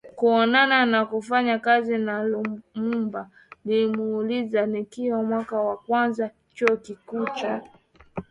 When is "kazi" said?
1.59-1.97